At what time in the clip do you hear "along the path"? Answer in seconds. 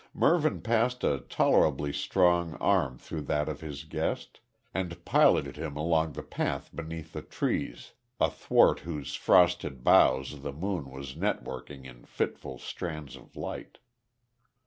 5.77-6.75